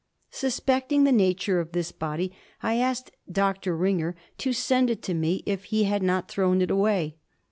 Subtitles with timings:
[0.31, 2.31] Suspecting the nature of this body,
[2.63, 3.77] I asked Dr.
[3.77, 7.17] Ringer to send it to me if he had not thrown it away.